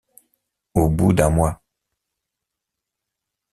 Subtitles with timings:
[0.73, 1.61] Au bout d’un mois